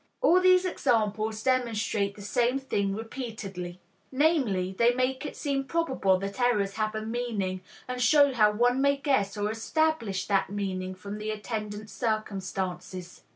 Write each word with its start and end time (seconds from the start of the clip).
All 0.19 0.41
these 0.41 0.65
examples 0.65 1.43
demonstrate 1.43 2.15
the 2.15 2.23
same 2.23 2.57
thing 2.57 2.95
repeatedly: 2.95 3.79
namely, 4.11 4.73
they 4.75 4.95
make 4.95 5.27
it 5.27 5.35
seem 5.37 5.63
probable 5.63 6.17
that 6.17 6.39
errors 6.39 6.73
have 6.73 6.95
a 6.95 7.03
meaning, 7.05 7.61
and 7.87 8.01
show 8.01 8.33
how 8.33 8.51
one 8.51 8.81
may 8.81 8.97
guess 8.97 9.37
or 9.37 9.51
establish 9.51 10.25
that 10.25 10.49
meaning 10.49 10.95
from 10.95 11.19
the 11.19 11.29
attendant 11.29 11.87
circumstances. 11.91 13.21